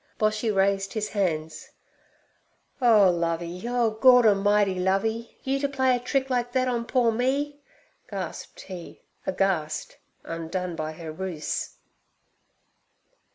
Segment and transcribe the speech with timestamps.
[0.17, 1.69] Boshy raised his hands.
[2.81, 3.63] 'Oh, Lovey!
[3.67, 5.37] O Gord A'mighty, Lovey!
[5.43, 7.61] You to play a trick like thet on poor me!'
[8.09, 11.75] gasped he, aghast, undone by her ruse.